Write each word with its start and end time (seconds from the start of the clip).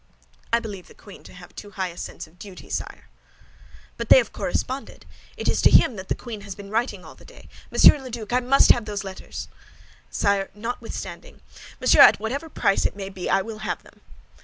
"I 0.51 0.57
believe 0.57 0.87
the 0.87 0.95
queen 0.95 1.21
to 1.25 1.33
have 1.33 1.53
too 1.55 1.69
high 1.77 1.89
a 1.89 1.95
sense 1.95 2.25
of 2.25 2.33
her 2.33 2.39
duty, 2.39 2.71
sire." 2.71 3.07
"But 3.97 4.09
they 4.09 4.17
have 4.17 4.33
corresponded; 4.33 5.05
it 5.37 5.47
is 5.47 5.61
to 5.61 5.69
him 5.69 5.95
that 5.95 6.07
the 6.09 6.15
queen 6.15 6.41
has 6.41 6.55
been 6.55 6.71
writing 6.71 7.05
all 7.05 7.13
the 7.13 7.23
day. 7.23 7.47
Monsieur 7.69 8.09
Duke, 8.09 8.33
I 8.33 8.39
must 8.39 8.71
have 8.71 8.85
those 8.85 9.03
letters!" 9.03 9.47
"Sire, 10.09 10.49
notwithstanding—" 10.55 11.41
"Monsieur 11.79 11.99
Duke, 12.01 12.07
at 12.15 12.19
whatever 12.19 12.49
price 12.49 12.87
it 12.87 12.95
may 12.95 13.09
be, 13.09 13.29
I 13.29 13.43
will 13.43 13.59
have 13.59 13.83
them." 13.83 14.01